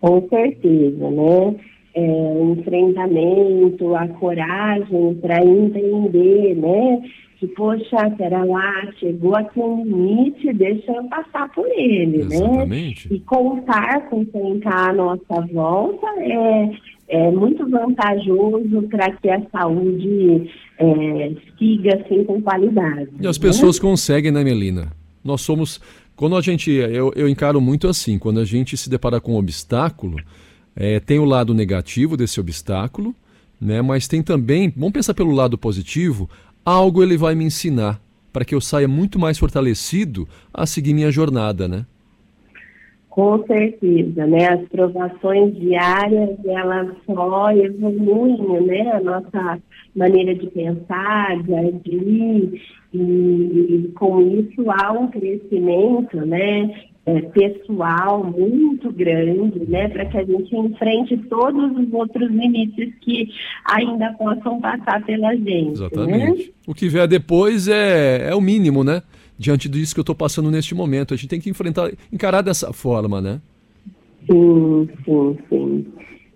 Com 0.00 0.28
certeza, 0.28 1.10
né? 1.10 1.56
É, 1.98 2.00
o 2.00 2.56
enfrentamento, 2.58 3.94
a 3.94 4.06
coragem 4.08 5.14
para 5.14 5.42
entender, 5.42 6.54
né? 6.54 7.02
Que, 7.38 7.46
poxa, 7.46 8.10
pera 8.18 8.44
lá, 8.44 8.92
chegou 9.00 9.34
aqui 9.34 9.58
um 9.58 9.82
limite, 9.82 10.52
deixa 10.52 10.92
eu 10.92 11.04
passar 11.04 11.50
por 11.54 11.66
ele, 11.68 12.18
Exatamente. 12.18 13.08
né? 13.08 13.16
E 13.16 13.20
contar 13.20 14.10
com 14.10 14.26
quem 14.26 14.58
está 14.58 14.90
à 14.90 14.92
nossa 14.92 15.46
volta 15.52 16.06
é, 16.18 16.70
é 17.08 17.30
muito 17.30 17.66
vantajoso 17.68 18.82
para 18.90 19.10
que 19.12 19.30
a 19.30 19.40
saúde 19.50 20.50
é, 20.78 21.32
siga 21.58 21.96
assim 21.96 22.24
com 22.24 22.42
qualidade. 22.42 23.08
E 23.18 23.26
as 23.26 23.38
né? 23.38 23.48
pessoas 23.48 23.78
conseguem, 23.78 24.30
né, 24.30 24.44
Melina? 24.44 24.92
Nós 25.24 25.40
somos. 25.40 25.80
Quando 26.14 26.36
a 26.36 26.40
gente. 26.40 26.70
Eu, 26.70 27.12
eu 27.16 27.28
encaro 27.28 27.60
muito 27.60 27.88
assim, 27.88 28.18
quando 28.18 28.40
a 28.40 28.44
gente 28.44 28.76
se 28.76 28.88
depara 28.88 29.20
com 29.20 29.32
um 29.32 29.38
obstáculo, 29.38 30.16
é, 30.76 31.00
tem 31.00 31.18
o 31.18 31.24
lado 31.24 31.54
negativo 31.54 32.16
desse 32.16 32.38
obstáculo, 32.38 33.14
né? 33.58 33.80
Mas 33.80 34.06
tem 34.06 34.22
também. 34.22 34.72
Vamos 34.76 34.92
pensar 34.92 35.14
pelo 35.14 35.32
lado 35.32 35.56
positivo, 35.56 36.28
algo 36.64 37.02
ele 37.02 37.16
vai 37.16 37.34
me 37.34 37.44
ensinar 37.44 38.00
para 38.32 38.44
que 38.44 38.54
eu 38.54 38.60
saia 38.60 38.86
muito 38.86 39.18
mais 39.18 39.38
fortalecido 39.38 40.28
a 40.52 40.66
seguir 40.66 40.92
minha 40.92 41.10
jornada, 41.10 41.66
né? 41.66 41.86
Com 43.08 43.42
certeza, 43.46 44.26
né? 44.26 44.46
As 44.46 44.68
provações 44.68 45.56
diárias, 45.56 46.36
elas 46.44 46.94
só 47.06 47.50
evoluem, 47.50 48.60
né? 48.66 48.92
A 48.92 49.00
nossa 49.00 49.58
maneira 49.94 50.34
de 50.34 50.46
pensar, 50.48 51.42
de 51.42 51.54
agir, 51.54 52.60
e 52.92 53.90
com 53.94 54.20
isso 54.20 54.70
há 54.70 54.92
um 54.92 55.08
crescimento, 55.08 56.18
né? 56.26 56.88
É, 57.06 57.20
pessoal 57.20 58.24
muito 58.24 58.90
grande, 58.90 59.60
né? 59.68 59.88
Para 59.88 60.06
que 60.06 60.18
a 60.18 60.24
gente 60.24 60.56
enfrente 60.56 61.16
todos 61.28 61.78
os 61.78 61.92
outros 61.92 62.28
limites 62.28 62.92
que 63.00 63.28
ainda 63.64 64.12
possam 64.14 64.60
passar 64.60 65.04
pela 65.06 65.32
gente. 65.36 65.70
Exatamente. 65.70 66.46
Né? 66.48 66.52
O 66.66 66.74
que 66.74 66.88
vier 66.88 67.06
depois 67.06 67.68
é, 67.68 68.28
é 68.28 68.34
o 68.34 68.40
mínimo, 68.40 68.82
né? 68.82 69.02
Diante 69.38 69.68
disso 69.68 69.94
que 69.94 70.00
eu 70.00 70.02
estou 70.02 70.16
passando 70.16 70.50
neste 70.50 70.74
momento. 70.74 71.14
A 71.14 71.16
gente 71.16 71.28
tem 71.28 71.40
que 71.40 71.48
enfrentar, 71.48 71.92
encarar 72.12 72.42
dessa 72.42 72.72
forma, 72.72 73.20
né? 73.20 73.40
Sim, 74.28 74.88
sim, 75.04 75.38
sim. 75.48 75.86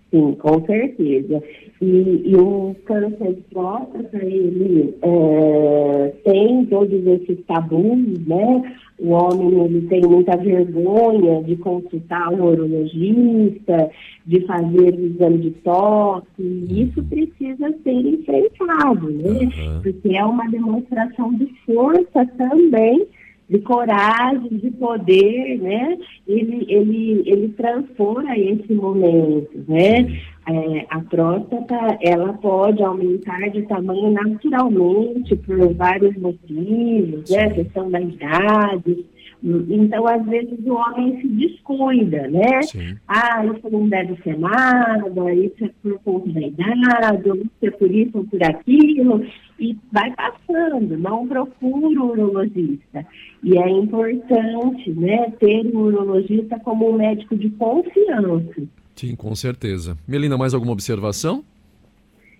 Sim, 0.09 0.35
com 0.35 0.65
certeza. 0.65 1.43
E, 1.81 2.21
e 2.25 2.35
o 2.35 2.75
câncer 2.85 3.33
de 3.33 3.41
próstata, 3.51 4.17
ele 4.23 4.93
é, 5.01 6.13
tem 6.23 6.65
todos 6.67 7.07
esses 7.07 7.43
tabus, 7.47 8.27
né? 8.27 8.75
O 8.99 9.09
homem, 9.09 9.65
ele 9.65 9.87
tem 9.87 10.01
muita 10.01 10.37
vergonha 10.37 11.41
de 11.41 11.55
consultar 11.55 12.31
um 12.31 12.43
urologista, 12.43 13.89
de 14.27 14.41
fazer 14.41 14.93
o 14.93 15.05
exame 15.07 15.37
de 15.39 15.51
toque, 15.63 16.27
e 16.39 16.83
isso 16.83 17.03
precisa 17.05 17.73
ser 17.83 17.93
enfrentado, 17.93 19.09
né? 19.09 19.29
Uhum. 19.31 19.81
Porque 19.81 20.15
é 20.15 20.23
uma 20.23 20.47
demonstração 20.51 21.33
de 21.33 21.47
força 21.65 22.27
também, 22.37 23.07
de 23.51 23.59
coragem, 23.59 24.47
de 24.47 24.71
poder, 24.71 25.59
né? 25.59 25.97
Ele, 26.25 26.65
ele, 26.69 27.21
ele 27.25 27.49
transforma 27.49 28.37
esse 28.37 28.73
momento, 28.73 29.61
né? 29.67 30.07
É, 30.47 30.85
a 30.89 31.01
próstata, 31.01 31.97
ela 32.01 32.31
pode 32.33 32.81
aumentar 32.81 33.49
de 33.49 33.63
tamanho 33.63 34.11
naturalmente 34.11 35.35
por 35.35 35.73
vários 35.73 36.15
motivos, 36.15 37.29
né? 37.29 37.43
A 37.43 37.53
questão 37.53 37.91
da 37.91 37.99
idade. 37.99 39.05
Então, 39.43 40.07
às 40.07 40.23
vezes, 40.27 40.59
o 40.65 40.73
homem 40.73 41.19
se 41.19 41.27
descuida, 41.27 42.27
né? 42.29 42.61
Sim. 42.61 42.95
Ah, 43.07 43.43
isso 43.45 43.69
não 43.69 43.89
deve 43.89 44.15
ser 44.21 44.37
nada, 44.39 45.33
isso 45.33 45.65
é 45.65 45.69
por 45.81 45.99
conta 46.03 46.29
da 46.29 46.41
idade, 46.41 47.29
isso 47.29 47.51
é 47.63 47.71
por 47.71 47.91
isso 47.91 48.17
ou 48.17 48.23
por 48.25 48.43
aquilo, 48.43 49.25
e 49.61 49.77
vai 49.91 50.11
passando, 50.15 50.97
não 50.97 51.27
procura 51.27 52.01
o 52.01 52.11
urologista. 52.11 53.05
E 53.43 53.55
é 53.55 53.69
importante, 53.69 54.89
né, 54.89 55.29
ter 55.39 55.67
um 55.67 55.81
urologista 55.81 56.59
como 56.59 56.89
um 56.89 56.97
médico 56.97 57.37
de 57.37 57.51
confiança. 57.51 58.63
Sim, 58.95 59.15
com 59.15 59.35
certeza. 59.35 59.95
Melina, 60.07 60.35
mais 60.35 60.55
alguma 60.55 60.73
observação? 60.73 61.45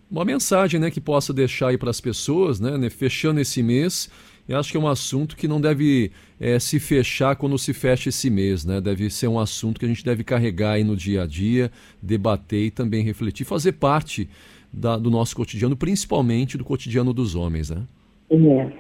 Uma 0.10 0.26
mensagem, 0.26 0.80
né, 0.80 0.90
que 0.90 1.00
possa 1.00 1.32
deixar 1.32 1.70
aí 1.70 1.78
para 1.78 1.92
as 1.92 2.02
pessoas, 2.02 2.60
né, 2.60 2.76
né, 2.76 2.90
fechando 2.90 3.40
esse 3.40 3.62
mês. 3.62 4.10
Eu 4.50 4.58
acho 4.58 4.72
que 4.72 4.78
é 4.78 4.80
um 4.80 4.88
assunto 4.88 5.38
que 5.38 5.48
não 5.48 5.62
deve 5.62 6.12
é, 6.40 6.58
se 6.58 6.80
fechar 6.80 7.36
quando 7.36 7.58
se 7.60 7.72
fecha 7.72 8.10
esse 8.10 8.30
mês, 8.30 8.66
né? 8.66 8.82
Deve 8.82 9.10
ser 9.10 9.28
um 9.28 9.40
assunto 9.40 9.80
que 9.80 9.86
a 9.86 9.88
gente 9.88 10.04
deve 10.04 10.24
carregar 10.24 10.72
aí 10.72 10.84
no 10.84 10.96
dia 10.98 11.24
a 11.24 11.28
dia, 11.28 11.72
debater 12.02 12.66
e 12.66 12.72
também 12.72 13.04
refletir, 13.04 13.46
fazer 13.46 13.74
parte 13.74 14.28
da, 14.72 14.98
do 14.98 15.10
nosso 15.10 15.36
cotidiano, 15.36 15.76
principalmente 15.76 16.58
do 16.58 16.64
cotidiano 16.64 17.14
dos 17.14 17.36
homens, 17.36 17.70
né? 17.70 17.84
É. 18.30 18.72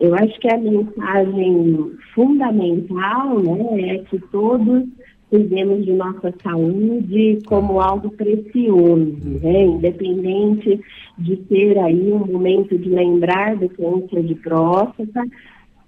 Eu 0.00 0.14
acho 0.14 0.38
que 0.40 0.52
a 0.52 0.58
mensagem 0.58 1.92
fundamental, 2.14 3.40
né, 3.40 3.94
é 3.94 3.98
que 3.98 4.18
todos 4.30 4.84
cuidemos 5.32 5.86
de 5.86 5.92
nossa 5.94 6.34
saúde 6.42 7.38
como 7.46 7.80
algo 7.80 8.10
precioso, 8.10 9.16
né? 9.42 9.64
independente 9.64 10.78
de 11.16 11.36
ter 11.36 11.78
aí 11.78 12.12
um 12.12 12.26
momento 12.26 12.76
de 12.76 12.90
lembrar 12.90 13.56
do 13.56 13.66
câncer 13.70 14.22
de 14.24 14.34
próstata, 14.34 15.24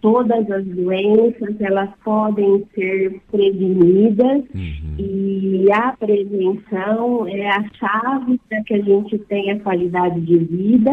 todas 0.05 0.51
as 0.51 0.67
doenças 0.67 1.59
elas 1.59 1.89
podem 2.05 2.63
ser 2.75 3.23
prevenidas 3.33 4.43
Uhum. 4.55 4.97
e 4.99 5.67
a 5.73 5.97
prevenção 5.99 7.27
é 7.27 7.49
a 7.49 7.65
chave 7.73 8.39
para 8.47 8.63
que 8.65 8.75
a 8.75 8.83
gente 8.83 9.19
tenha 9.21 9.59
qualidade 9.61 10.21
de 10.21 10.37
vida 10.37 10.93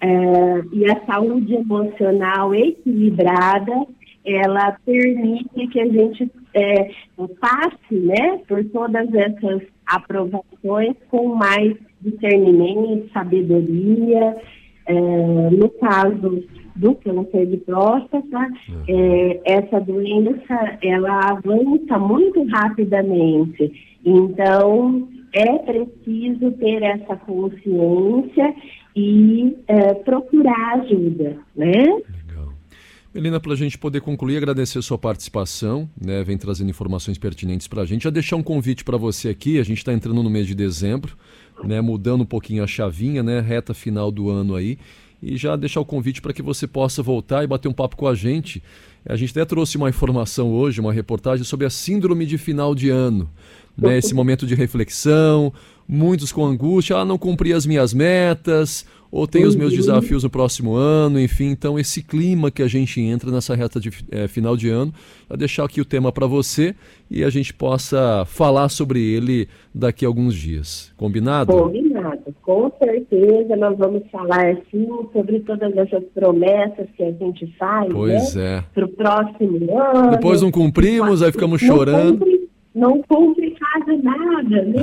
eh, 0.00 0.62
e 0.72 0.90
a 0.90 1.04
saúde 1.04 1.54
emocional 1.54 2.54
equilibrada 2.54 3.86
ela 4.24 4.74
permite 4.86 5.66
que 5.68 5.78
a 5.78 5.86
gente 5.86 6.30
eh, 6.54 6.90
passe 7.40 7.94
né, 7.94 8.40
por 8.48 8.64
todas 8.70 9.12
essas 9.14 9.60
aprovações 9.84 10.96
com 11.10 11.34
mais 11.34 11.76
discernimento, 12.00 13.12
sabedoria. 13.12 14.36
Eh, 14.86 15.50
no 15.52 15.68
caso 15.68 16.42
do 16.76 16.94
câncer 16.96 17.46
de 17.46 17.56
próstata, 17.58 18.48
eh, 18.88 19.40
essa 19.44 19.80
doença 19.80 20.78
ela 20.82 21.30
avança 21.30 21.98
muito 21.98 22.44
rapidamente. 22.44 23.98
Então, 24.04 25.08
é 25.32 25.58
preciso 25.58 26.50
ter 26.52 26.82
essa 26.82 27.16
consciência 27.16 28.54
e 28.96 29.56
eh, 29.68 29.94
procurar 29.94 30.80
ajuda, 30.80 31.36
né? 31.56 32.00
Melina, 33.12 33.40
para 33.40 33.52
a 33.52 33.56
gente 33.56 33.76
poder 33.76 34.00
concluir, 34.00 34.36
agradecer 34.36 34.80
sua 34.82 34.96
participação, 34.96 35.90
né? 36.00 36.22
Vem 36.22 36.38
trazendo 36.38 36.70
informações 36.70 37.18
pertinentes 37.18 37.66
para 37.66 37.82
a 37.82 37.84
gente. 37.84 38.04
Já 38.04 38.10
deixar 38.10 38.36
um 38.36 38.42
convite 38.42 38.84
para 38.84 38.96
você 38.96 39.28
aqui, 39.28 39.58
a 39.58 39.64
gente 39.64 39.78
está 39.78 39.92
entrando 39.92 40.22
no 40.22 40.30
mês 40.30 40.46
de 40.46 40.54
dezembro, 40.54 41.16
né? 41.64 41.80
Mudando 41.80 42.20
um 42.20 42.26
pouquinho 42.26 42.62
a 42.62 42.68
chavinha, 42.68 43.20
né? 43.20 43.40
Reta 43.40 43.74
final 43.74 44.12
do 44.12 44.30
ano 44.30 44.54
aí. 44.54 44.78
E 45.22 45.36
já 45.36 45.54
deixar 45.56 45.80
o 45.80 45.84
convite 45.84 46.22
para 46.22 46.32
que 46.32 46.42
você 46.42 46.66
possa 46.66 47.02
voltar 47.02 47.44
e 47.44 47.46
bater 47.46 47.68
um 47.68 47.72
papo 47.72 47.96
com 47.96 48.06
a 48.06 48.14
gente. 48.14 48.62
A 49.04 49.16
gente 49.16 49.30
até 49.30 49.44
trouxe 49.44 49.76
uma 49.76 49.88
informação 49.88 50.50
hoje, 50.50 50.80
uma 50.80 50.92
reportagem 50.92 51.44
sobre 51.44 51.66
a 51.66 51.70
síndrome 51.70 52.26
de 52.26 52.38
final 52.38 52.74
de 52.74 52.90
ano. 52.90 53.30
Né? 53.80 53.96
Esse 53.96 54.14
momento 54.14 54.46
de 54.46 54.54
reflexão, 54.54 55.52
muitos 55.88 56.30
com 56.30 56.44
angústia, 56.44 56.96
ah, 56.96 57.04
não 57.04 57.16
cumpri 57.16 57.52
as 57.52 57.64
minhas 57.64 57.94
metas, 57.94 58.84
ou 59.10 59.26
tenho 59.26 59.48
os 59.48 59.56
meus 59.56 59.72
desafios 59.72 60.22
no 60.22 60.30
próximo 60.30 60.74
ano, 60.74 61.18
enfim. 61.20 61.46
Então, 61.50 61.78
esse 61.78 62.00
clima 62.02 62.50
que 62.50 62.62
a 62.62 62.68
gente 62.68 63.00
entra 63.00 63.30
nessa 63.30 63.56
reta 63.56 63.80
de 63.80 63.90
eh, 64.10 64.28
final 64.28 64.56
de 64.56 64.68
ano, 64.68 64.94
vou 65.28 65.36
deixar 65.36 65.64
aqui 65.64 65.80
o 65.80 65.84
tema 65.84 66.12
para 66.12 66.28
você 66.28 66.76
e 67.10 67.24
a 67.24 67.30
gente 67.30 67.52
possa 67.52 68.24
falar 68.26 68.68
sobre 68.68 69.00
ele 69.00 69.48
daqui 69.74 70.04
a 70.04 70.08
alguns 70.08 70.34
dias. 70.34 70.92
Combinado? 70.96 71.52
Combinado, 71.52 72.32
com 72.40 72.70
certeza 72.78 73.56
nós 73.56 73.76
vamos 73.76 74.02
falar 74.12 74.56
sim 74.70 74.86
sobre 75.12 75.40
todas 75.40 75.76
essas 75.76 76.04
promessas 76.14 76.86
que 76.96 77.02
a 77.02 77.10
gente 77.10 77.52
faz, 77.58 77.92
Pois 77.92 78.34
né? 78.36 78.58
é. 78.58 78.64
Para 78.72 78.84
o 78.84 78.88
próximo 78.88 79.76
ano. 79.76 80.10
Depois 80.12 80.40
não 80.40 80.52
cumprimos, 80.52 81.20
aí 81.20 81.32
ficamos 81.32 81.60
Não 81.60 81.68
chorando. 81.68 82.24
Não 82.74 83.02
cumpre 83.02 83.56
quase 83.58 84.02
nada, 84.02 84.62
né? 84.62 84.82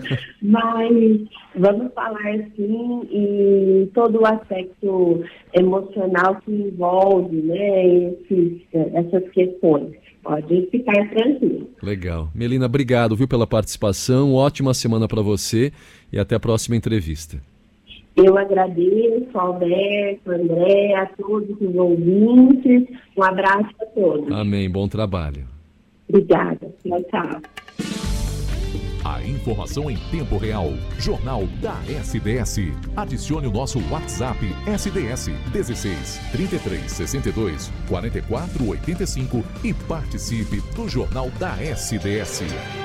Mas 0.40 1.20
vamos 1.56 1.92
falar 1.92 2.38
sim 2.56 3.02
e 3.10 3.88
todo 3.92 4.20
o 4.20 4.26
aspecto 4.26 5.24
emocional 5.52 6.36
que 6.44 6.52
envolve, 6.52 7.36
né, 7.42 7.86
esses, 7.86 8.62
essas 8.72 9.28
questões. 9.30 9.92
Pode 10.22 10.68
ficar 10.70 11.08
tranquilo. 11.10 11.68
Legal. 11.82 12.30
Melina, 12.34 12.64
obrigado, 12.64 13.14
viu, 13.14 13.28
pela 13.28 13.46
participação. 13.46 14.32
Ótima 14.32 14.72
semana 14.72 15.06
para 15.06 15.20
você 15.20 15.70
e 16.10 16.18
até 16.18 16.34
a 16.34 16.40
próxima 16.40 16.76
entrevista. 16.76 17.38
Eu 18.16 18.38
agradeço, 18.38 19.28
Alberto, 19.34 20.30
André, 20.30 20.94
a 20.94 21.06
todos 21.06 21.50
os 21.60 21.74
ouvintes. 21.74 22.88
Um 23.16 23.22
abraço 23.22 23.68
a 23.82 23.86
todos. 23.86 24.32
Amém. 24.32 24.70
Bom 24.70 24.88
trabalho. 24.88 25.53
Obrigada. 26.08 26.72
Tchau, 26.82 27.02
tchau. 27.04 27.40
A 29.04 29.22
informação 29.22 29.90
em 29.90 29.98
tempo 30.10 30.38
real. 30.38 30.72
Jornal 30.98 31.46
da 31.60 31.76
SDS. 31.86 32.72
Adicione 32.96 33.46
o 33.46 33.52
nosso 33.52 33.78
WhatsApp 33.90 34.38
SDS 34.66 35.28
16 35.52 36.20
33 36.32 36.90
62 36.90 37.70
44 37.86 38.66
85 38.66 39.44
e 39.62 39.74
participe 39.74 40.62
do 40.74 40.88
Jornal 40.88 41.30
da 41.38 41.54
SDS. 41.62 42.83